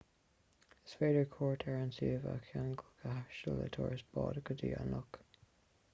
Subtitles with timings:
[0.85, 4.73] is féidir cuairt ar an suíomh a cheangal go háisiúil le turas báid go dtí
[4.83, 5.25] an loch